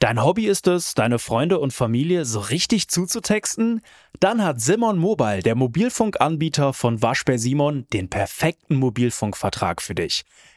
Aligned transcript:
Dein 0.00 0.24
Hobby 0.24 0.46
ist 0.46 0.66
es, 0.66 0.94
deine 0.94 1.18
Freunde 1.18 1.58
und 1.58 1.72
Familie 1.72 2.24
so 2.24 2.40
richtig 2.40 2.88
zuzutexten? 2.88 3.82
Dann 4.18 4.42
hat 4.42 4.60
Simon 4.60 4.98
Mobile, 4.98 5.42
der 5.42 5.54
Mobilfunkanbieter 5.54 6.72
von 6.72 7.02
Waschbär 7.02 7.38
Simon, 7.38 7.86
den 7.92 8.08
perfekten 8.08 8.76
Mobilfunkvertrag 8.76 9.82
für 9.82 9.94
dich. 9.94 10.24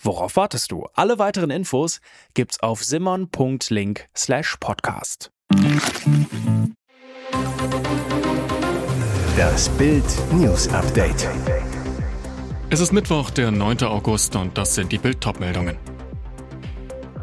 Worauf 0.00 0.36
wartest 0.36 0.70
du? 0.70 0.86
Alle 0.94 1.18
weiteren 1.18 1.50
Infos 1.50 2.00
gibt's 2.34 2.60
auf 2.60 2.84
simon.link 2.84 4.08
slash 4.16 4.56
podcast. 4.60 5.32
Das 9.36 9.68
Bild 9.70 10.04
News 10.32 10.68
Update. 10.68 11.28
Es 12.70 12.80
ist 12.80 12.92
Mittwoch, 12.92 13.30
der 13.30 13.50
9. 13.50 13.82
August 13.84 14.36
und 14.36 14.56
das 14.56 14.74
sind 14.74 14.92
die 14.92 14.98
Bild 14.98 15.24
meldungen 15.40 15.76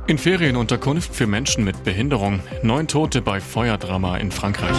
In 0.08 0.18
Ferienunterkunft 0.18 1.16
für 1.16 1.28
Menschen 1.28 1.64
mit 1.64 1.84
Behinderung. 1.84 2.42
Neun 2.62 2.88
Tote 2.88 3.22
bei 3.22 3.40
Feuerdrama 3.40 4.18
in 4.18 4.32
Frankreich. 4.32 4.78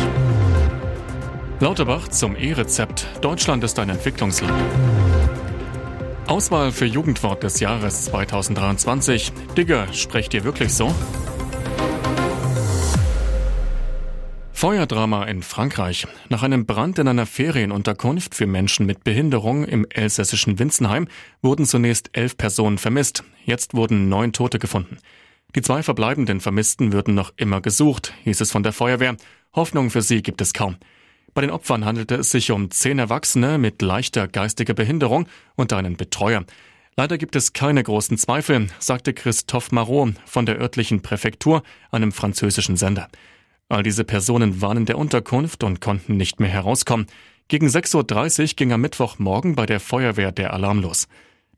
Lauterbach 1.61 2.09
zum 2.09 2.37
E-Rezept. 2.37 3.07
Deutschland 3.23 3.65
ist 3.65 3.79
ein 3.79 3.89
Entwicklungsland. 3.89 4.53
Auswahl 6.27 6.73
für 6.73 6.87
Jugendwort 6.87 7.45
des 7.45 7.61
Jahres 7.61 8.07
2023. 8.07 9.33
Digger, 9.57 9.93
sprecht 9.93 10.35
ihr 10.35 10.43
wirklich 10.43 10.75
so? 10.75 10.93
Feuerdrama 14.53 15.25
in 15.25 15.45
Frankreich. 15.45 16.09
Nach 16.29 16.43
einem 16.43 16.67
Brand 16.67 16.99
in 16.99 17.07
einer 17.07 17.27
Ferienunterkunft 17.27 18.35
für 18.35 18.49
Menschen 18.49 18.87
mit 18.87 19.05
Behinderung 19.05 19.65
im 19.65 19.87
elsässischen 19.89 20.59
Winzenheim 20.59 21.07
wurden 21.43 21.65
zunächst 21.65 22.11
elf 22.13 22.37
Personen 22.37 22.79
vermisst. 22.79 23.23
Jetzt 23.45 23.75
wurden 23.75 24.09
neun 24.09 24.33
Tote 24.33 24.59
gefunden. 24.59 24.99
Die 25.55 25.63
zwei 25.63 25.85
verbleibenden 25.85 26.41
Vermissten 26.41 26.93
würden 26.93 27.15
noch 27.15 27.35
immer 27.37 27.61
gesucht, 27.61 28.15
hieß 28.25 28.41
es 28.41 28.51
von 28.51 28.65
der 28.65 28.73
Feuerwehr. 28.73 29.17
Hoffnung 29.55 29.91
für 29.91 30.03
sie 30.03 30.23
gibt 30.23 30.41
es 30.41 30.53
kaum. 30.53 30.77
Bei 31.37 31.43
den 31.43 31.51
Opfern 31.51 31.85
handelte 31.85 32.15
es 32.15 32.31
sich 32.31 32.51
um 32.51 32.71
zehn 32.71 32.99
Erwachsene 32.99 33.59
mit 33.59 33.83
leichter 33.83 34.27
geistiger 34.27 34.73
Behinderung 34.73 35.29
und 35.55 35.71
einen 35.75 35.99
Betreuer. 35.99 36.47
Leider 36.97 37.19
gibt 37.19 37.37
es 37.37 37.53
keine 37.53 37.83
großen 37.83 38.17
Zweifel, 38.17 38.69
sagte 38.79 39.13
Christophe 39.13 39.75
Marot 39.75 40.15
von 40.25 40.47
der 40.47 40.59
örtlichen 40.59 41.03
Präfektur, 41.03 41.63
einem 41.91 42.11
französischen 42.11 42.79
Sender. 42.79 43.11
All 43.69 43.83
diese 43.83 44.05
Personen 44.05 44.63
waren 44.63 44.79
in 44.79 44.87
der 44.87 44.97
Unterkunft 44.97 45.63
und 45.63 45.83
konnten 45.83 46.17
nicht 46.17 46.41
mehr 46.41 46.49
herauskommen. 46.49 47.07
Gegen 47.49 47.67
6.30 47.67 48.41
Uhr 48.41 48.47
ging 48.57 48.73
am 48.73 48.81
Mittwochmorgen 48.81 49.57
bei 49.57 49.67
der 49.67 49.79
Feuerwehr 49.79 50.33
der 50.33 50.55
Alarm 50.55 50.81
los. 50.81 51.07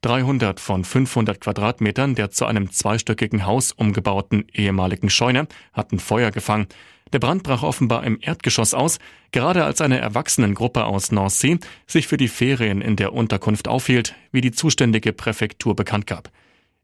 300 0.03 0.61
von 0.61 0.85
500 0.85 1.41
Quadratmetern 1.41 2.15
der 2.15 2.31
zu 2.31 2.47
einem 2.47 2.71
zweistöckigen 2.71 3.47
Haus 3.47 3.73
umgebauten 3.73 4.47
ehemaligen 4.53 5.11
Scheune 5.11 5.49
hatten 5.73 5.99
Feuer 5.99 6.31
gefangen. 6.31 6.67
Der 7.13 7.19
Brand 7.19 7.43
brach 7.43 7.63
offenbar 7.63 8.05
im 8.05 8.19
Erdgeschoss 8.21 8.75
aus, 8.75 8.99
gerade 9.33 9.65
als 9.65 9.81
eine 9.81 9.99
Erwachsenengruppe 9.99 10.85
aus 10.85 11.11
Nancy 11.11 11.59
sich 11.87 12.07
für 12.07 12.19
die 12.19 12.29
Ferien 12.29 12.83
in 12.83 12.97
der 12.97 13.13
Unterkunft 13.13 13.67
aufhielt, 13.67 14.15
wie 14.31 14.43
die 14.43 14.53
zuständige 14.53 15.13
Präfektur 15.13 15.75
bekannt 15.75 16.07
gab. 16.07 16.31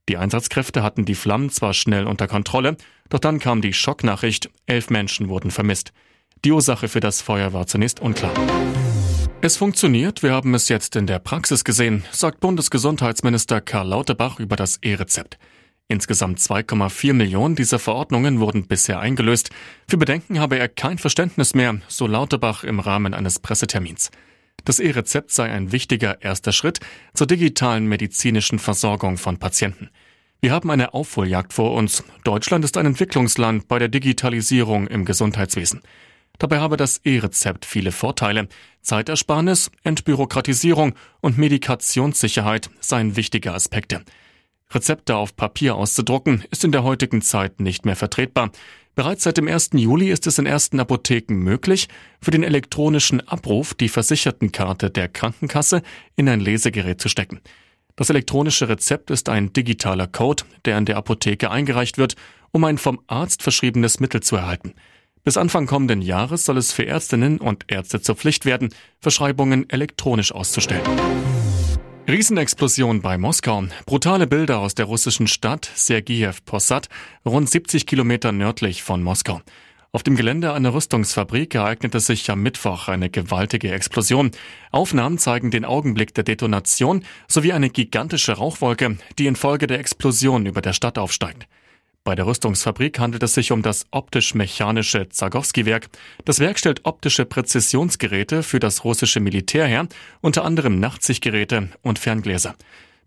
Die 0.08 0.16
Einsatzkräfte 0.16 0.82
hatten 0.82 1.04
die 1.04 1.14
Flammen 1.14 1.50
zwar 1.50 1.74
schnell 1.74 2.06
unter 2.06 2.26
Kontrolle, 2.26 2.76
doch 3.10 3.18
dann 3.18 3.38
kam 3.38 3.60
die 3.60 3.72
Schocknachricht, 3.72 4.50
elf 4.66 4.90
Menschen 4.90 5.28
wurden 5.28 5.50
vermisst. 5.50 5.92
Die 6.44 6.52
Ursache 6.52 6.88
für 6.88 7.00
das 7.00 7.22
Feuer 7.22 7.52
war 7.52 7.66
zunächst 7.66 8.00
unklar. 8.00 8.34
Es 9.44 9.58
funktioniert, 9.58 10.22
wir 10.22 10.32
haben 10.32 10.54
es 10.54 10.70
jetzt 10.70 10.96
in 10.96 11.06
der 11.06 11.18
Praxis 11.18 11.64
gesehen, 11.64 12.02
sagt 12.10 12.40
Bundesgesundheitsminister 12.40 13.60
Karl 13.60 13.88
Lauterbach 13.88 14.40
über 14.40 14.56
das 14.56 14.78
E-Rezept. 14.80 15.38
Insgesamt 15.86 16.38
2,4 16.38 17.12
Millionen 17.12 17.54
dieser 17.54 17.78
Verordnungen 17.78 18.40
wurden 18.40 18.66
bisher 18.66 19.00
eingelöst. 19.00 19.50
Für 19.86 19.98
Bedenken 19.98 20.40
habe 20.40 20.58
er 20.58 20.68
kein 20.68 20.96
Verständnis 20.96 21.54
mehr, 21.54 21.78
so 21.88 22.06
Lauterbach 22.06 22.64
im 22.64 22.80
Rahmen 22.80 23.12
eines 23.12 23.38
Pressetermins. 23.38 24.10
Das 24.64 24.78
E-Rezept 24.78 25.30
sei 25.30 25.50
ein 25.50 25.72
wichtiger 25.72 26.22
erster 26.22 26.52
Schritt 26.52 26.80
zur 27.12 27.26
digitalen 27.26 27.84
medizinischen 27.84 28.58
Versorgung 28.58 29.18
von 29.18 29.36
Patienten. 29.36 29.90
Wir 30.40 30.52
haben 30.52 30.70
eine 30.70 30.94
Aufholjagd 30.94 31.52
vor 31.52 31.74
uns. 31.74 32.02
Deutschland 32.24 32.64
ist 32.64 32.78
ein 32.78 32.86
Entwicklungsland 32.86 33.68
bei 33.68 33.78
der 33.78 33.88
Digitalisierung 33.88 34.86
im 34.86 35.04
Gesundheitswesen. 35.04 35.82
Dabei 36.38 36.58
habe 36.58 36.76
das 36.76 36.98
E-Rezept 37.04 37.64
viele 37.64 37.92
Vorteile. 37.92 38.48
Zeitersparnis, 38.82 39.70
Entbürokratisierung 39.82 40.94
und 41.20 41.38
Medikationssicherheit 41.38 42.70
seien 42.80 43.16
wichtige 43.16 43.52
Aspekte. 43.52 44.02
Rezepte 44.72 45.16
auf 45.16 45.36
Papier 45.36 45.76
auszudrucken, 45.76 46.44
ist 46.50 46.64
in 46.64 46.72
der 46.72 46.82
heutigen 46.82 47.22
Zeit 47.22 47.60
nicht 47.60 47.84
mehr 47.84 47.96
vertretbar. 47.96 48.50
Bereits 48.94 49.24
seit 49.24 49.36
dem 49.36 49.48
1. 49.48 49.70
Juli 49.74 50.10
ist 50.10 50.26
es 50.26 50.38
in 50.38 50.46
ersten 50.46 50.80
Apotheken 50.80 51.34
möglich, 51.34 51.88
für 52.20 52.30
den 52.30 52.42
elektronischen 52.42 53.26
Abruf 53.26 53.74
die 53.74 53.88
Versichertenkarte 53.88 54.90
der 54.90 55.08
Krankenkasse 55.08 55.82
in 56.16 56.28
ein 56.28 56.40
Lesegerät 56.40 57.00
zu 57.00 57.08
stecken. 57.08 57.40
Das 57.96 58.10
elektronische 58.10 58.68
Rezept 58.68 59.10
ist 59.10 59.28
ein 59.28 59.52
digitaler 59.52 60.08
Code, 60.08 60.44
der 60.64 60.78
in 60.78 60.84
der 60.84 60.96
Apotheke 60.96 61.50
eingereicht 61.50 61.98
wird, 61.98 62.16
um 62.50 62.64
ein 62.64 62.78
vom 62.78 63.00
Arzt 63.06 63.42
verschriebenes 63.42 64.00
Mittel 64.00 64.22
zu 64.22 64.36
erhalten. 64.36 64.74
Bis 65.24 65.38
Anfang 65.38 65.64
kommenden 65.64 66.02
Jahres 66.02 66.44
soll 66.44 66.58
es 66.58 66.70
für 66.70 66.84
Ärztinnen 66.84 67.38
und 67.38 67.64
Ärzte 67.68 68.02
zur 68.02 68.14
Pflicht 68.14 68.44
werden, 68.44 68.74
Verschreibungen 69.00 69.70
elektronisch 69.70 70.32
auszustellen. 70.32 70.84
Riesenexplosion 72.06 73.00
bei 73.00 73.16
Moskau. 73.16 73.64
Brutale 73.86 74.26
Bilder 74.26 74.58
aus 74.58 74.74
der 74.74 74.84
russischen 74.84 75.26
Stadt 75.26 75.70
Sergiev 75.74 76.44
Posad, 76.44 76.90
rund 77.24 77.48
70 77.48 77.86
Kilometer 77.86 78.32
nördlich 78.32 78.82
von 78.82 79.02
Moskau. 79.02 79.40
Auf 79.92 80.02
dem 80.02 80.14
Gelände 80.14 80.52
einer 80.52 80.74
Rüstungsfabrik 80.74 81.54
ereignete 81.54 82.00
sich 82.00 82.30
am 82.30 82.42
Mittwoch 82.42 82.88
eine 82.88 83.08
gewaltige 83.08 83.72
Explosion. 83.72 84.30
Aufnahmen 84.72 85.16
zeigen 85.16 85.50
den 85.50 85.64
Augenblick 85.64 86.12
der 86.12 86.24
Detonation 86.24 87.02
sowie 87.28 87.54
eine 87.54 87.70
gigantische 87.70 88.32
Rauchwolke, 88.32 88.98
die 89.18 89.26
infolge 89.26 89.68
der 89.68 89.78
Explosion 89.78 90.44
über 90.44 90.60
der 90.60 90.74
Stadt 90.74 90.98
aufsteigt. 90.98 91.46
Bei 92.04 92.14
der 92.14 92.26
Rüstungsfabrik 92.26 92.98
handelt 92.98 93.22
es 93.22 93.32
sich 93.32 93.50
um 93.50 93.62
das 93.62 93.86
optisch-mechanische 93.90 95.08
Zagowski-Werk. 95.08 95.88
Das 96.26 96.38
Werk 96.38 96.58
stellt 96.58 96.84
optische 96.84 97.24
Präzisionsgeräte 97.24 98.42
für 98.42 98.60
das 98.60 98.84
russische 98.84 99.20
Militär 99.20 99.66
her, 99.66 99.88
unter 100.20 100.44
anderem 100.44 100.78
Nachtsichtgeräte 100.80 101.70
und 101.80 101.98
Ferngläser. 101.98 102.56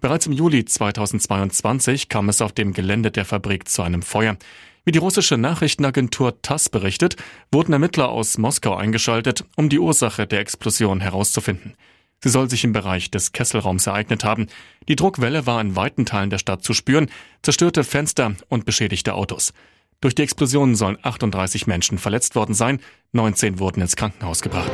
Bereits 0.02 0.26
im 0.26 0.34
Juli 0.34 0.66
2022 0.66 2.10
kam 2.10 2.28
es 2.28 2.42
auf 2.42 2.54
dem 2.54 2.74
Gelände 2.74 3.12
der 3.12 3.26
Fabrik 3.26 3.70
zu 3.70 3.84
einem 3.84 4.02
Feuer. 4.02 4.36
Wie 4.84 4.92
die 4.92 5.00
russische 5.00 5.38
Nachrichtenagentur 5.38 6.42
TASS 6.42 6.70
berichtet, 6.70 7.18
wurden 7.52 7.74
Ermittler 7.74 8.10
aus 8.10 8.40
Moskau 8.40 8.76
eingeschaltet, 8.76 9.46
um 9.56 9.70
die 9.70 9.80
Ursache 9.80 10.26
der 10.26 10.40
Explosion 10.40 11.02
herauszufinden. 11.02 11.76
Sie 12.24 12.30
soll 12.30 12.50
sich 12.50 12.64
im 12.64 12.74
Bereich 12.74 13.12
des 13.12 13.32
Kesselraums 13.32 13.88
ereignet 13.88 14.24
haben. 14.24 14.48
Die 14.88 14.96
Druckwelle 14.96 15.46
war 15.46 15.62
in 15.62 15.76
weiten 15.76 16.06
Teilen 16.06 16.30
der 16.30 16.40
Stadt 16.40 16.64
zu 16.64 16.74
spüren, 16.74 17.10
zerstörte 17.44 17.84
Fenster 17.84 18.36
und 18.50 18.66
beschädigte 18.66 19.14
Autos. 19.14 19.54
Durch 20.02 20.16
die 20.16 20.24
Explosion 20.24 20.76
sollen 20.76 20.98
38 21.02 21.68
Menschen 21.68 21.98
verletzt 21.98 22.36
worden 22.36 22.54
sein, 22.54 22.80
19 23.14 23.60
wurden 23.60 23.82
ins 23.82 23.96
Krankenhaus 23.96 24.42
gebracht. 24.42 24.72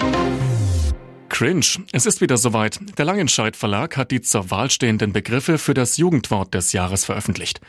Cringe. 1.30 1.66
Es 1.92 2.06
ist 2.06 2.22
wieder 2.22 2.38
soweit. 2.38 2.80
Der 2.98 3.06
Langenscheidt 3.06 3.56
Verlag 3.56 3.98
hat 3.98 4.12
die 4.12 4.22
zur 4.22 4.52
Wahl 4.52 4.70
stehenden 4.70 5.14
Begriffe 5.14 5.58
für 5.58 5.74
das 5.74 5.98
Jugendwort 5.98 6.54
des 6.54 6.74
Jahres 6.74 7.06
veröffentlicht. 7.06 7.60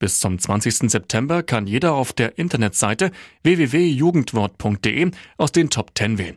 Bis 0.00 0.18
zum 0.18 0.40
20. 0.40 0.90
September 0.90 1.44
kann 1.44 1.68
jeder 1.68 1.92
auf 1.92 2.12
der 2.12 2.36
Internetseite 2.36 3.12
www.jugendwort.de 3.44 5.12
aus 5.36 5.52
den 5.52 5.70
Top 5.70 5.92
10 5.94 6.18
wählen. 6.18 6.36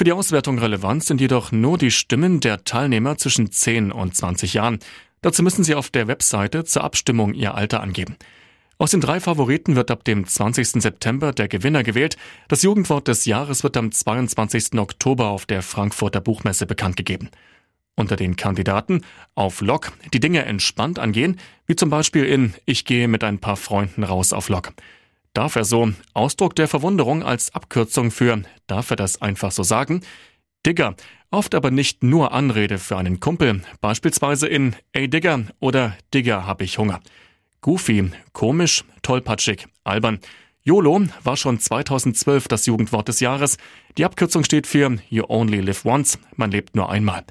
Für 0.00 0.04
die 0.04 0.12
Auswertung 0.12 0.58
relevant 0.58 1.04
sind 1.04 1.20
jedoch 1.20 1.52
nur 1.52 1.76
die 1.76 1.90
Stimmen 1.90 2.40
der 2.40 2.64
Teilnehmer 2.64 3.18
zwischen 3.18 3.52
10 3.52 3.92
und 3.92 4.16
20 4.16 4.54
Jahren. 4.54 4.78
Dazu 5.20 5.42
müssen 5.42 5.62
Sie 5.62 5.74
auf 5.74 5.90
der 5.90 6.08
Webseite 6.08 6.64
zur 6.64 6.84
Abstimmung 6.84 7.34
Ihr 7.34 7.54
Alter 7.54 7.82
angeben. 7.82 8.16
Aus 8.78 8.92
den 8.92 9.02
drei 9.02 9.20
Favoriten 9.20 9.76
wird 9.76 9.90
ab 9.90 10.02
dem 10.04 10.26
20. 10.26 10.80
September 10.80 11.32
der 11.32 11.48
Gewinner 11.48 11.82
gewählt. 11.82 12.16
Das 12.48 12.62
Jugendwort 12.62 13.08
des 13.08 13.26
Jahres 13.26 13.62
wird 13.62 13.76
am 13.76 13.92
22. 13.92 14.78
Oktober 14.78 15.26
auf 15.26 15.44
der 15.44 15.60
Frankfurter 15.60 16.22
Buchmesse 16.22 16.64
bekannt 16.64 16.96
gegeben. 16.96 17.28
Unter 17.94 18.16
den 18.16 18.36
Kandidaten 18.36 19.02
auf 19.34 19.60
Lok 19.60 19.92
die 20.14 20.20
Dinge 20.20 20.46
entspannt 20.46 20.98
angehen, 20.98 21.38
wie 21.66 21.76
zum 21.76 21.90
Beispiel 21.90 22.24
in 22.24 22.54
Ich 22.64 22.86
gehe 22.86 23.06
mit 23.06 23.22
ein 23.22 23.38
paar 23.38 23.58
Freunden 23.58 24.02
raus 24.02 24.32
auf 24.32 24.48
Lok. 24.48 24.72
Darf 25.32 25.54
er 25.54 25.64
so 25.64 25.92
Ausdruck 26.12 26.56
der 26.56 26.66
Verwunderung 26.66 27.22
als 27.22 27.54
Abkürzung 27.54 28.10
für 28.10 28.42
Darf 28.66 28.90
er 28.90 28.96
das 28.96 29.22
einfach 29.22 29.52
so 29.52 29.62
sagen? 29.62 30.02
Digger, 30.66 30.94
oft 31.30 31.54
aber 31.54 31.70
nicht 31.70 32.02
nur 32.02 32.32
Anrede 32.32 32.78
für 32.78 32.96
einen 32.96 33.20
Kumpel, 33.20 33.62
beispielsweise 33.80 34.48
in 34.48 34.74
Ey 34.92 35.08
Digger 35.08 35.44
oder 35.60 35.96
Digger 36.12 36.46
hab 36.46 36.60
ich 36.62 36.78
Hunger. 36.78 37.00
Goofy, 37.60 38.10
komisch, 38.32 38.84
tollpatschig, 39.02 39.66
albern. 39.84 40.18
YOLO 40.62 41.02
war 41.22 41.36
schon 41.36 41.58
2012 41.58 42.48
das 42.48 42.66
Jugendwort 42.66 43.08
des 43.08 43.20
Jahres. 43.20 43.56
Die 43.96 44.04
Abkürzung 44.04 44.44
steht 44.44 44.66
für 44.66 44.98
You 45.08 45.24
Only 45.28 45.60
Live 45.60 45.84
Once, 45.84 46.18
man 46.36 46.50
lebt 46.50 46.74
nur 46.74 46.90
einmal. 46.90 47.24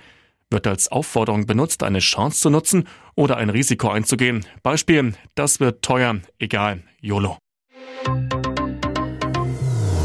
Wird 0.49 0.65
als 0.65 0.87
Aufforderung 0.87 1.45
benutzt, 1.45 1.83
eine 1.83 1.99
Chance 1.99 2.39
zu 2.39 2.49
nutzen 2.49 2.87
oder 3.13 3.37
ein 3.37 3.49
Risiko 3.49 3.89
einzugehen. 3.89 4.45
Beispiel, 4.63 5.13
das 5.35 5.59
wird 5.59 5.83
teuer, 5.83 6.21
egal, 6.39 6.81
YOLO. 7.01 7.37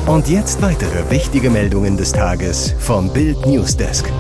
Und 0.07 0.29
jetzt 0.29 0.61
weitere 0.61 1.11
wichtige 1.11 1.49
Meldungen 1.51 1.97
des 1.97 2.13
Tages 2.13 2.75
vom 2.79 3.13
Bild 3.13 3.47
Newsdesk. 3.47 4.11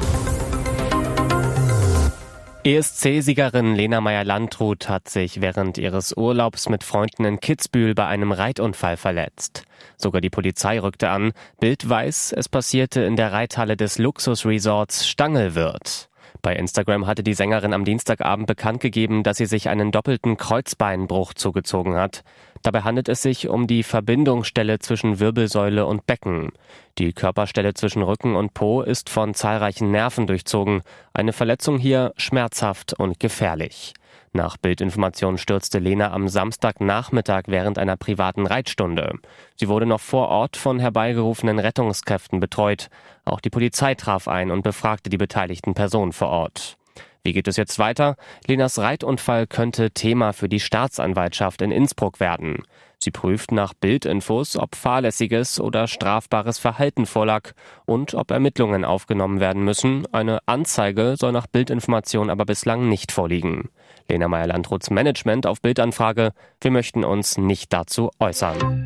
ESC-Siegerin 2.64 3.74
Lena 3.74 4.00
Meyer-Landrut 4.00 4.88
hat 4.88 5.10
sich 5.10 5.42
während 5.42 5.76
ihres 5.76 6.16
Urlaubs 6.16 6.70
mit 6.70 6.82
Freunden 6.82 7.26
in 7.26 7.38
Kitzbühel 7.38 7.94
bei 7.94 8.06
einem 8.06 8.32
Reitunfall 8.32 8.96
verletzt. 8.96 9.64
Sogar 9.98 10.22
die 10.22 10.30
Polizei 10.30 10.80
rückte 10.80 11.10
an. 11.10 11.32
Bild 11.60 11.86
weiß, 11.86 12.32
es 12.32 12.48
passierte 12.48 13.02
in 13.02 13.16
der 13.16 13.32
Reithalle 13.32 13.76
des 13.76 13.98
Luxusresorts 13.98 15.06
Stangelwirt. 15.06 16.08
Bei 16.42 16.54
Instagram 16.54 17.06
hatte 17.06 17.22
die 17.22 17.34
Sängerin 17.34 17.72
am 17.72 17.84
Dienstagabend 17.84 18.46
bekannt 18.46 18.80
gegeben, 18.80 19.22
dass 19.22 19.38
sie 19.38 19.46
sich 19.46 19.68
einen 19.68 19.92
doppelten 19.92 20.36
Kreuzbeinbruch 20.36 21.34
zugezogen 21.34 21.94
hat. 21.94 22.22
Dabei 22.62 22.82
handelt 22.82 23.08
es 23.08 23.22
sich 23.22 23.48
um 23.48 23.66
die 23.66 23.82
Verbindungsstelle 23.82 24.78
zwischen 24.78 25.20
Wirbelsäule 25.20 25.86
und 25.86 26.06
Becken. 26.06 26.52
Die 26.98 27.12
Körperstelle 27.12 27.74
zwischen 27.74 28.02
Rücken 28.02 28.36
und 28.36 28.54
Po 28.54 28.82
ist 28.82 29.10
von 29.10 29.34
zahlreichen 29.34 29.90
Nerven 29.90 30.26
durchzogen. 30.26 30.82
Eine 31.12 31.32
Verletzung 31.32 31.78
hier 31.78 32.12
schmerzhaft 32.16 32.94
und 32.94 33.20
gefährlich. 33.20 33.94
Nach 34.36 34.56
Bildinformationen 34.56 35.38
stürzte 35.38 35.78
Lena 35.78 36.10
am 36.10 36.26
Samstagnachmittag 36.26 37.44
während 37.46 37.78
einer 37.78 37.96
privaten 37.96 38.48
Reitstunde. 38.48 39.12
Sie 39.54 39.68
wurde 39.68 39.86
noch 39.86 40.00
vor 40.00 40.26
Ort 40.28 40.56
von 40.56 40.80
herbeigerufenen 40.80 41.60
Rettungskräften 41.60 42.40
betreut. 42.40 42.90
Auch 43.24 43.40
die 43.40 43.50
Polizei 43.50 43.94
traf 43.94 44.26
ein 44.26 44.50
und 44.50 44.62
befragte 44.62 45.08
die 45.08 45.18
beteiligten 45.18 45.74
Personen 45.74 46.12
vor 46.12 46.30
Ort. 46.30 46.76
Wie 47.22 47.32
geht 47.32 47.46
es 47.46 47.56
jetzt 47.56 47.78
weiter? 47.78 48.16
Lenas 48.48 48.80
Reitunfall 48.80 49.46
könnte 49.46 49.92
Thema 49.92 50.32
für 50.32 50.48
die 50.48 50.58
Staatsanwaltschaft 50.58 51.62
in 51.62 51.70
Innsbruck 51.70 52.18
werden. 52.18 52.64
Sie 52.98 53.12
prüft 53.12 53.52
nach 53.52 53.72
Bildinfos, 53.72 54.56
ob 54.56 54.74
fahrlässiges 54.74 55.60
oder 55.60 55.86
strafbares 55.86 56.58
Verhalten 56.58 57.06
vorlag 57.06 57.52
und 57.86 58.14
ob 58.14 58.32
Ermittlungen 58.32 58.84
aufgenommen 58.84 59.38
werden 59.38 59.62
müssen. 59.62 60.12
Eine 60.12 60.40
Anzeige 60.46 61.14
soll 61.16 61.30
nach 61.30 61.46
Bildinformation 61.46 62.30
aber 62.30 62.44
bislang 62.44 62.88
nicht 62.88 63.12
vorliegen. 63.12 63.68
Lena 64.08 64.28
Meyer-Landruths 64.28 64.90
Management 64.90 65.46
auf 65.46 65.60
Bildanfrage, 65.60 66.32
wir 66.60 66.70
möchten 66.70 67.04
uns 67.04 67.38
nicht 67.38 67.72
dazu 67.72 68.10
äußern. 68.18 68.84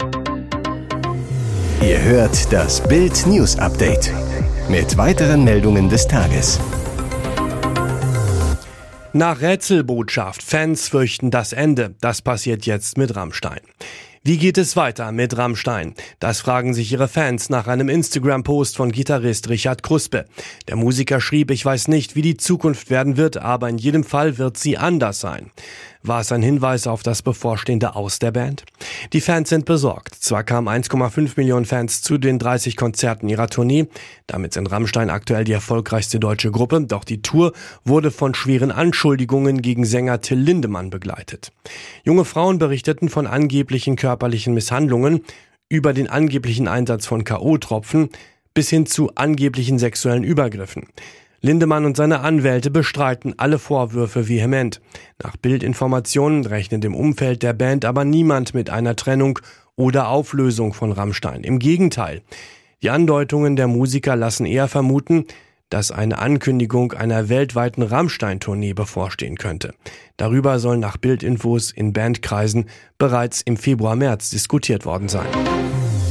Ihr 1.82 2.02
hört 2.02 2.52
das 2.52 2.86
Bild 2.86 3.26
News 3.26 3.58
Update 3.58 4.12
mit 4.68 4.96
weiteren 4.96 5.44
Meldungen 5.44 5.88
des 5.88 6.06
Tages. 6.06 6.60
Nach 9.12 9.40
Rätselbotschaft, 9.40 10.42
Fans 10.42 10.88
fürchten 10.88 11.30
das 11.30 11.52
Ende. 11.52 11.94
Das 12.00 12.20
passiert 12.20 12.66
jetzt 12.66 12.98
mit 12.98 13.16
Rammstein. 13.16 13.60
Wie 14.24 14.36
geht 14.36 14.58
es 14.58 14.74
weiter 14.74 15.12
mit 15.12 15.36
Rammstein? 15.38 15.94
Das 16.18 16.40
fragen 16.40 16.74
sich 16.74 16.90
ihre 16.90 17.08
Fans 17.08 17.50
nach 17.50 17.68
einem 17.68 17.88
Instagram-Post 17.88 18.76
von 18.76 18.90
Gitarrist 18.90 19.48
Richard 19.48 19.82
Kruspe. 19.82 20.26
Der 20.66 20.76
Musiker 20.76 21.20
schrieb, 21.20 21.50
ich 21.50 21.64
weiß 21.64 21.88
nicht, 21.88 22.16
wie 22.16 22.22
die 22.22 22.36
Zukunft 22.36 22.90
werden 22.90 23.16
wird, 23.16 23.36
aber 23.36 23.68
in 23.68 23.78
jedem 23.78 24.02
Fall 24.02 24.36
wird 24.36 24.56
sie 24.56 24.76
anders 24.76 25.20
sein. 25.20 25.50
War 26.02 26.20
es 26.20 26.30
ein 26.30 26.42
Hinweis 26.42 26.86
auf 26.86 27.02
das 27.02 27.22
bevorstehende 27.22 27.96
Aus 27.96 28.18
der 28.18 28.30
Band? 28.30 28.64
Die 29.12 29.20
Fans 29.20 29.48
sind 29.48 29.64
besorgt. 29.64 30.14
Zwar 30.14 30.44
kamen 30.44 30.68
1,5 30.68 31.32
Millionen 31.36 31.64
Fans 31.64 32.02
zu 32.02 32.18
den 32.18 32.38
30 32.38 32.76
Konzerten 32.76 33.28
ihrer 33.28 33.48
Tournee, 33.48 33.88
damit 34.26 34.54
sind 34.54 34.70
Rammstein 34.70 35.10
aktuell 35.10 35.44
die 35.44 35.52
erfolgreichste 35.52 36.20
deutsche 36.20 36.50
Gruppe, 36.50 36.80
doch 36.82 37.04
die 37.04 37.22
Tour 37.22 37.52
wurde 37.84 38.10
von 38.10 38.34
schweren 38.34 38.70
Anschuldigungen 38.70 39.60
gegen 39.60 39.84
Sänger 39.84 40.20
Till 40.20 40.38
Lindemann 40.38 40.90
begleitet. 40.90 41.52
Junge 42.04 42.24
Frauen 42.24 42.58
berichteten 42.58 43.08
von 43.08 43.26
angeblichen 43.26 43.96
körperlichen 43.96 44.54
Misshandlungen, 44.54 45.24
über 45.68 45.92
den 45.92 46.08
angeblichen 46.08 46.68
Einsatz 46.68 47.06
von 47.06 47.24
K.O.-Tropfen 47.24 48.10
bis 48.54 48.70
hin 48.70 48.86
zu 48.86 49.14
angeblichen 49.14 49.78
sexuellen 49.78 50.24
Übergriffen. 50.24 50.86
Lindemann 51.40 51.84
und 51.84 51.96
seine 51.96 52.20
Anwälte 52.20 52.70
bestreiten 52.70 53.34
alle 53.36 53.58
Vorwürfe 53.58 54.28
vehement. 54.28 54.80
Nach 55.22 55.36
Bildinformationen 55.36 56.44
rechnet 56.44 56.84
im 56.84 56.94
Umfeld 56.94 57.42
der 57.42 57.52
Band 57.52 57.84
aber 57.84 58.04
niemand 58.04 58.54
mit 58.54 58.70
einer 58.70 58.96
Trennung 58.96 59.38
oder 59.76 60.08
Auflösung 60.08 60.74
von 60.74 60.90
Rammstein. 60.90 61.44
Im 61.44 61.60
Gegenteil. 61.60 62.22
Die 62.82 62.90
Andeutungen 62.90 63.56
der 63.56 63.68
Musiker 63.68 64.16
lassen 64.16 64.46
eher 64.46 64.68
vermuten, 64.68 65.26
dass 65.70 65.90
eine 65.90 66.18
Ankündigung 66.18 66.92
einer 66.92 67.28
weltweiten 67.28 67.82
Rammstein-Tournee 67.82 68.72
bevorstehen 68.72 69.36
könnte. 69.36 69.74
Darüber 70.16 70.58
soll 70.58 70.78
nach 70.78 70.96
Bildinfos 70.96 71.70
in 71.70 71.92
Bandkreisen 71.92 72.66
bereits 72.96 73.42
im 73.42 73.56
Februar-März 73.56 74.30
diskutiert 74.30 74.86
worden 74.86 75.08
sein. 75.08 75.26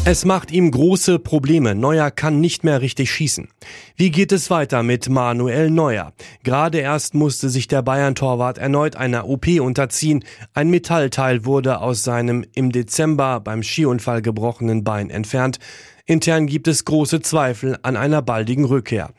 Es 0.10 0.24
macht 0.24 0.52
ihm 0.52 0.72
große 0.72 1.20
Probleme. 1.20 1.76
Neuer 1.76 2.12
kann 2.12 2.40
nicht 2.40 2.64
mehr 2.64 2.80
richtig 2.80 3.12
schießen. 3.12 3.50
Wie 3.98 4.10
geht 4.10 4.32
es 4.32 4.50
weiter 4.50 4.82
mit 4.82 5.10
Manuel 5.10 5.70
Neuer? 5.70 6.14
Gerade 6.46 6.80
erst 6.80 7.14
musste 7.14 7.50
sich 7.50 7.68
der 7.68 7.82
Bayern-Torwart 7.82 8.58
erneut 8.58 8.96
einer 8.96 9.28
OP 9.28 9.48
unterziehen. 9.60 10.24
Ein 10.54 10.70
Metallteil 10.70 11.44
wurde 11.44 11.82
aus 11.82 12.06
seinem 12.06 12.46
im 12.54 12.72
Dezember 12.72 13.42
beim 13.42 13.64
Skiunfall 13.64 14.22
gebrochenen 14.22 14.86
Bein 14.86 15.10
entfernt. 15.10 15.60
Intern 16.06 16.48
gibt 16.48 16.70
es 16.70 16.86
große 16.86 17.20
Zweifel 17.20 17.78
an 17.82 17.98
einer 17.98 18.22
baldigen 18.22 18.64
Rückkehr. 18.64 19.10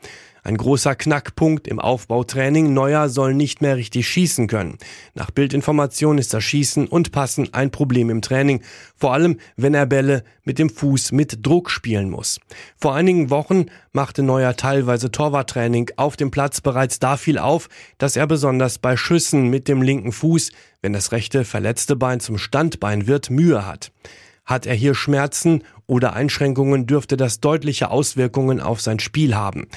Ein 0.43 0.57
großer 0.57 0.95
Knackpunkt 0.95 1.67
im 1.67 1.79
Aufbautraining. 1.79 2.73
Neuer 2.73 3.09
soll 3.09 3.33
nicht 3.33 3.61
mehr 3.61 3.75
richtig 3.75 4.07
schießen 4.07 4.47
können. 4.47 4.77
Nach 5.13 5.31
Bildinformation 5.31 6.17
ist 6.17 6.33
das 6.33 6.43
Schießen 6.43 6.87
und 6.87 7.11
Passen 7.11 7.53
ein 7.53 7.71
Problem 7.71 8.09
im 8.09 8.21
Training. 8.21 8.61
Vor 8.95 9.13
allem, 9.13 9.37
wenn 9.57 9.73
er 9.73 9.85
Bälle 9.85 10.23
mit 10.43 10.59
dem 10.59 10.69
Fuß 10.69 11.11
mit 11.11 11.45
Druck 11.45 11.69
spielen 11.69 12.09
muss. 12.09 12.39
Vor 12.77 12.95
einigen 12.95 13.29
Wochen 13.29 13.65
machte 13.91 14.23
Neuer 14.23 14.55
teilweise 14.55 15.11
Torwarttraining 15.11 15.91
auf 15.95 16.17
dem 16.17 16.31
Platz 16.31 16.61
bereits 16.61 16.99
da 16.99 17.17
viel 17.17 17.37
auf, 17.37 17.69
dass 17.97 18.15
er 18.15 18.27
besonders 18.27 18.79
bei 18.79 18.97
Schüssen 18.97 19.49
mit 19.49 19.67
dem 19.67 19.81
linken 19.81 20.11
Fuß, 20.11 20.51
wenn 20.81 20.93
das 20.93 21.11
rechte 21.11 21.45
verletzte 21.45 21.95
Bein 21.95 22.19
zum 22.19 22.37
Standbein 22.37 23.07
wird, 23.07 23.29
Mühe 23.29 23.67
hat. 23.67 23.91
Hat 24.45 24.65
er 24.65 24.73
hier 24.73 24.95
Schmerzen 24.95 25.63
oder 25.85 26.13
Einschränkungen, 26.13 26.87
dürfte 26.87 27.17
das 27.17 27.39
deutliche 27.39 27.91
Auswirkungen 27.91 28.59
auf 28.59 28.81
sein 28.81 28.99
Spiel 28.99 29.35
haben. 29.35 29.67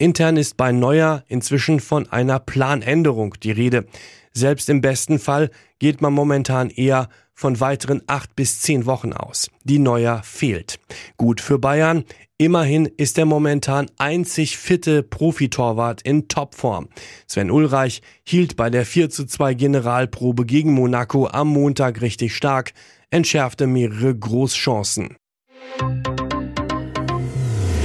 Intern 0.00 0.36
ist 0.36 0.56
bei 0.56 0.70
Neuer 0.70 1.24
inzwischen 1.26 1.80
von 1.80 2.08
einer 2.08 2.38
Planänderung 2.38 3.34
die 3.42 3.50
Rede. 3.50 3.84
Selbst 4.32 4.68
im 4.68 4.80
besten 4.80 5.18
Fall 5.18 5.50
geht 5.80 6.00
man 6.00 6.12
momentan 6.12 6.70
eher 6.70 7.08
von 7.34 7.58
weiteren 7.58 8.02
acht 8.06 8.36
bis 8.36 8.60
zehn 8.60 8.86
Wochen 8.86 9.12
aus. 9.12 9.50
Die 9.64 9.80
Neuer 9.80 10.22
fehlt. 10.22 10.78
Gut 11.16 11.40
für 11.40 11.58
Bayern. 11.58 12.04
Immerhin 12.36 12.86
ist 12.86 13.18
er 13.18 13.26
momentan 13.26 13.90
einzig 13.98 14.56
fitte 14.56 15.02
Profitorwart 15.02 16.02
in 16.02 16.28
Topform. 16.28 16.88
Sven 17.26 17.50
Ulreich 17.50 18.00
hielt 18.24 18.54
bei 18.54 18.70
der 18.70 18.86
4 18.86 19.10
zu 19.10 19.24
2 19.24 19.54
Generalprobe 19.54 20.46
gegen 20.46 20.74
Monaco 20.74 21.26
am 21.26 21.48
Montag 21.48 22.00
richtig 22.00 22.36
stark, 22.36 22.72
entschärfte 23.10 23.66
mehrere 23.66 24.14
Großchancen. 24.14 25.16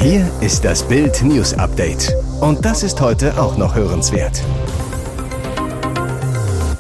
Hier 0.04 0.30
ist 0.42 0.66
das 0.66 0.86
Bild 0.86 1.24
News 1.24 1.54
Update. 1.54 2.14
Und 2.42 2.66
das 2.66 2.84
ist 2.84 3.00
heute 3.00 3.42
auch 3.42 3.58
noch 3.58 3.74
hörenswert. 3.74 4.44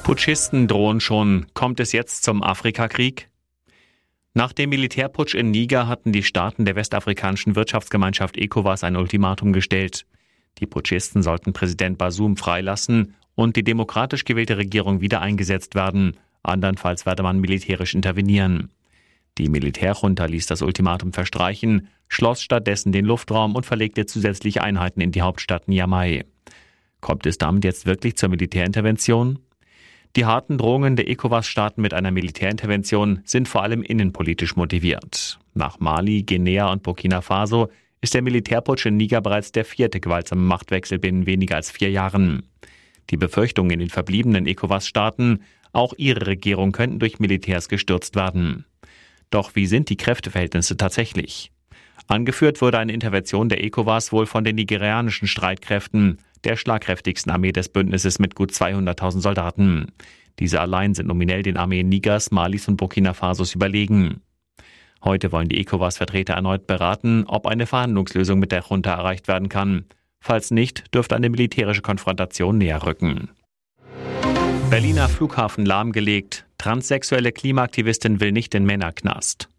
Putschisten 0.03 0.67
drohen 0.67 0.99
schon. 0.99 1.45
Kommt 1.53 1.79
es 1.79 1.93
jetzt 1.93 2.25
zum 2.25 2.43
Afrikakrieg? 2.43 3.29
Nach 4.33 4.51
dem 4.51 4.71
Militärputsch 4.71 5.35
in 5.35 5.51
Niger 5.51 5.87
hatten 5.87 6.11
die 6.11 6.23
Staaten 6.23 6.65
der 6.65 6.75
westafrikanischen 6.75 7.55
Wirtschaftsgemeinschaft 7.55 8.35
ECOWAS 8.35 8.83
ein 8.83 8.97
Ultimatum 8.97 9.53
gestellt. 9.53 10.05
Die 10.59 10.65
Putschisten 10.67 11.23
sollten 11.23 11.53
Präsident 11.53 11.97
Basum 11.97 12.35
freilassen 12.35 13.15
und 13.35 13.55
die 13.55 13.63
demokratisch 13.63 14.25
gewählte 14.25 14.57
Regierung 14.57 14.99
wieder 14.99 15.21
eingesetzt 15.21 15.75
werden. 15.75 16.17
Andernfalls 16.43 17.05
werde 17.05 17.23
man 17.23 17.39
militärisch 17.39 17.95
intervenieren. 17.95 18.69
Die 19.37 19.49
Militärjunta 19.49 20.25
ließ 20.25 20.45
das 20.45 20.61
Ultimatum 20.61 21.11
verstreichen, 21.11 21.87
schloss 22.07 22.41
stattdessen 22.41 22.91
den 22.91 23.05
Luftraum 23.05 23.55
und 23.55 23.65
verlegte 23.65 24.05
zusätzliche 24.05 24.61
Einheiten 24.61 25.01
in 25.01 25.11
die 25.11 25.23
Hauptstadt 25.23 25.67
Niamey. 25.67 26.23
Kommt 27.01 27.25
es 27.25 27.37
damit 27.37 27.65
jetzt 27.65 27.85
wirklich 27.85 28.15
zur 28.15 28.29
Militärintervention? 28.29 29.39
Die 30.15 30.25
harten 30.25 30.59
Drohungen 30.59 30.95
der 30.95 31.09
ECOWAS-Staaten 31.09 31.81
mit 31.81 31.95
einer 31.95 32.11
Militärintervention 32.11 33.21
sind 33.25 33.47
vor 33.47 33.63
allem 33.63 33.81
innenpolitisch 33.81 34.55
motiviert. 34.55 35.39
Nach 35.55 35.79
Mali, 35.79 36.21
Guinea 36.21 36.71
und 36.71 36.83
Burkina 36.83 37.21
Faso 37.21 37.69
ist 38.01 38.13
der 38.13 38.21
Militärputsch 38.21 38.85
in 38.85 38.97
Niger 38.97 39.21
bereits 39.21 39.51
der 39.51 39.65
vierte 39.65 39.99
gewaltsame 39.99 40.41
Machtwechsel 40.41 40.99
binnen 40.99 41.25
weniger 41.25 41.55
als 41.55 41.71
vier 41.71 41.89
Jahren. 41.89 42.43
Die 43.09 43.17
Befürchtungen 43.17 43.71
in 43.71 43.79
den 43.79 43.89
verbliebenen 43.89 44.45
ECOWAS-Staaten, 44.45 45.39
auch 45.71 45.93
ihre 45.97 46.27
Regierung 46.27 46.71
könnten 46.71 46.99
durch 46.99 47.19
Militärs 47.19 47.67
gestürzt 47.67 48.15
werden. 48.15 48.65
Doch 49.33 49.55
wie 49.55 49.65
sind 49.65 49.89
die 49.89 49.97
Kräfteverhältnisse 49.97 50.77
tatsächlich? 50.77 51.51
Angeführt 52.07 52.61
wurde 52.61 52.77
eine 52.77 52.93
Intervention 52.93 53.49
der 53.49 53.63
ECOWAS 53.63 54.11
wohl 54.11 54.27
von 54.27 54.43
den 54.43 54.57
nigerianischen 54.57 55.27
Streitkräften, 55.27 56.19
der 56.43 56.55
schlagkräftigsten 56.55 57.31
Armee 57.31 57.51
des 57.51 57.69
Bündnisses 57.69 58.19
mit 58.19 58.35
gut 58.35 58.51
200.000 58.51 59.21
Soldaten. 59.21 59.87
Diese 60.37 60.61
allein 60.61 60.93
sind 60.93 61.07
nominell 61.07 61.41
den 61.41 61.57
Armeen 61.57 61.89
Nigers, 61.89 62.29
Malis 62.29 62.67
und 62.67 62.77
Burkina 62.77 63.15
Fasos 63.15 63.55
überlegen. 63.55 64.21
Heute 65.03 65.31
wollen 65.31 65.49
die 65.49 65.59
ECOWAS-Vertreter 65.61 66.35
erneut 66.35 66.67
beraten, 66.67 67.23
ob 67.25 67.47
eine 67.47 67.65
Verhandlungslösung 67.65 68.37
mit 68.37 68.51
der 68.51 68.63
Junta 68.69 68.93
erreicht 68.93 69.27
werden 69.27 69.49
kann. 69.49 69.85
Falls 70.19 70.51
nicht, 70.51 70.93
dürfte 70.93 71.15
eine 71.15 71.31
militärische 71.31 71.81
Konfrontation 71.81 72.59
näher 72.59 72.85
rücken. 72.85 73.29
Berliner 74.69 75.09
Flughafen 75.09 75.65
lahmgelegt. 75.65 76.45
Transsexuelle 76.63 77.33
Klimaaktivistin 77.33 78.21
will 78.21 78.31
nicht 78.31 78.55
in 78.55 78.63
Männerknast. 78.63 79.49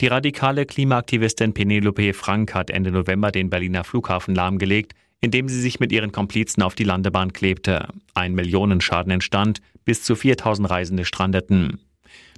Die 0.00 0.06
radikale 0.06 0.64
Klimaaktivistin 0.64 1.52
Penelope 1.52 2.14
Frank 2.14 2.54
hat 2.54 2.70
Ende 2.70 2.92
November 2.92 3.32
den 3.32 3.50
Berliner 3.50 3.82
Flughafen 3.82 4.32
lahmgelegt, 4.32 4.92
indem 5.20 5.48
sie 5.48 5.60
sich 5.60 5.80
mit 5.80 5.90
ihren 5.90 6.12
Komplizen 6.12 6.62
auf 6.62 6.76
die 6.76 6.84
Landebahn 6.84 7.32
klebte. 7.32 7.88
Ein 8.14 8.36
Millionenschaden 8.36 9.10
entstand, 9.10 9.60
bis 9.84 10.04
zu 10.04 10.14
4000 10.14 10.70
Reisende 10.70 11.04
strandeten. 11.04 11.80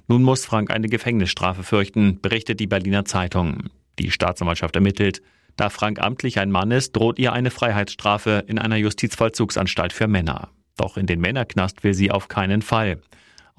Nun 0.07 0.23
muss 0.23 0.47
Frank 0.47 0.71
eine 0.71 0.87
Gefängnisstrafe 0.87 1.61
fürchten, 1.61 2.19
berichtet 2.21 2.59
die 2.59 2.65
Berliner 2.65 3.05
Zeitung. 3.05 3.69
Die 3.99 4.09
Staatsanwaltschaft 4.09 4.73
ermittelt. 4.77 5.21
Da 5.57 5.69
Frank 5.69 6.01
amtlich 6.01 6.39
ein 6.39 6.49
Mann 6.49 6.71
ist, 6.71 6.95
droht 6.95 7.19
ihr 7.19 7.33
eine 7.33 7.51
Freiheitsstrafe 7.51 8.45
in 8.47 8.57
einer 8.57 8.77
Justizvollzugsanstalt 8.77 9.93
für 9.93 10.07
Männer. 10.07 10.49
Doch 10.75 10.97
in 10.97 11.05
den 11.05 11.21
Männerknast 11.21 11.83
will 11.83 11.93
sie 11.93 12.09
auf 12.09 12.29
keinen 12.29 12.63
Fall. 12.63 12.97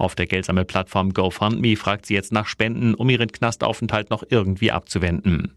Auf 0.01 0.15
der 0.15 0.25
Geldsammelplattform 0.25 1.13
GoFundMe 1.13 1.75
fragt 1.75 2.07
sie 2.07 2.15
jetzt 2.15 2.31
nach 2.31 2.47
Spenden, 2.47 2.95
um 2.95 3.07
ihren 3.07 3.31
Knastaufenthalt 3.31 4.09
noch 4.09 4.23
irgendwie 4.27 4.71
abzuwenden. 4.71 5.53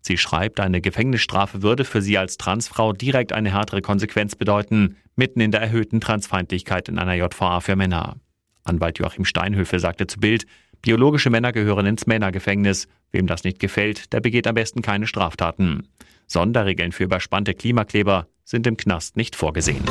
Sie 0.00 0.16
schreibt, 0.16 0.60
eine 0.60 0.80
Gefängnisstrafe 0.80 1.62
würde 1.62 1.84
für 1.84 2.00
sie 2.00 2.16
als 2.16 2.36
Transfrau 2.36 2.92
direkt 2.92 3.32
eine 3.32 3.52
härtere 3.52 3.82
Konsequenz 3.82 4.36
bedeuten, 4.36 4.94
mitten 5.16 5.40
in 5.40 5.50
der 5.50 5.60
erhöhten 5.60 6.00
Transfeindlichkeit 6.00 6.88
in 6.88 7.00
einer 7.00 7.14
JVA 7.14 7.58
für 7.58 7.74
Männer. 7.74 8.14
Anwalt 8.62 9.00
Joachim 9.00 9.24
Steinhöfe 9.24 9.80
sagte 9.80 10.06
zu 10.06 10.20
Bild, 10.20 10.46
biologische 10.82 11.30
Männer 11.30 11.50
gehören 11.50 11.86
ins 11.86 12.06
Männergefängnis. 12.06 12.86
Wem 13.10 13.26
das 13.26 13.42
nicht 13.42 13.58
gefällt, 13.58 14.12
der 14.12 14.20
begeht 14.20 14.46
am 14.46 14.54
besten 14.54 14.82
keine 14.82 15.08
Straftaten. 15.08 15.88
Sonderregeln 16.28 16.92
für 16.92 17.02
überspannte 17.02 17.54
Klimakleber 17.54 18.28
sind 18.44 18.68
im 18.68 18.76
Knast 18.76 19.16
nicht 19.16 19.34
vorgesehen. 19.34 19.82